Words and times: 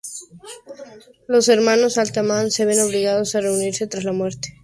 Los 1.27 1.47
hermanos 1.47 1.99
Altman 1.99 2.49
se 2.49 2.65
ven 2.65 2.79
obligados 2.79 3.35
a 3.35 3.41
reunirse 3.41 3.85
tras 3.85 4.03
la 4.03 4.11
muerte 4.13 4.39
de 4.39 4.45
su 4.45 4.49
padre. 4.55 4.59